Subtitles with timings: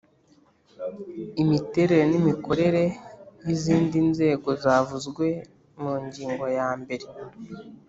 [1.43, 2.83] imiterere n imikorere
[3.45, 5.25] y izindi nzego zavuzwe
[5.81, 7.05] mu ngingo ya mbere